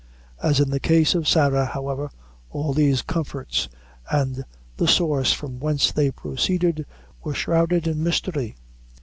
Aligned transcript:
As 0.41 0.59
in 0.59 0.71
the 0.71 0.79
case 0.79 1.13
of 1.13 1.27
Sarah, 1.27 1.67
however, 1.67 2.09
all 2.49 2.73
these 2.73 3.03
comforts, 3.03 3.69
and 4.09 4.45
the 4.77 4.87
source 4.87 5.31
from 5.31 5.59
whence 5.59 5.91
they 5.91 6.09
proceeded, 6.09 6.87
were 7.23 7.35
shrouded 7.35 7.85
in 7.85 8.01
mystery. 8.01 8.55